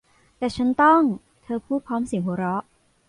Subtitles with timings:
[0.37, 1.01] แต่ฉันต้อง
[1.43, 2.63] เธอพูดพร้อมเสียงหัวเราะ